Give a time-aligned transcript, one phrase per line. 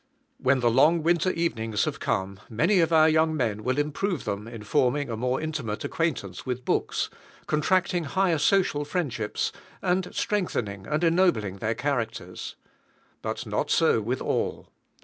[0.39, 4.47] When the long winter evenings have come, many of our young men will improve them
[4.47, 7.11] in forming a more intimate acquaintance with books,
[7.45, 12.55] contracting higher social friendships, and strengthening and ennobling their characters.
[13.21, 14.69] But not so with all.